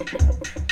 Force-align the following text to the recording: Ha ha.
Ha 0.00 0.06
ha. 0.16 0.69